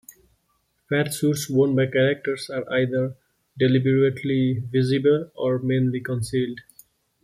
Fatsuits 0.89 1.47
worn 1.47 1.75
by 1.75 1.85
characters 1.85 2.49
are 2.49 2.67
either 2.73 3.15
deliberately 3.59 4.57
visible 4.71 5.29
or 5.35 5.59
mainly 5.59 5.99
concealed. 6.01 6.59